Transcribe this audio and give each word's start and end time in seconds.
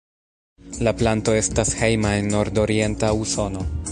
La 0.87 0.93
planto 1.01 1.35
estas 1.41 1.75
hejma 1.83 2.15
en 2.23 2.33
nordorienta 2.39 3.15
Usono. 3.27 3.71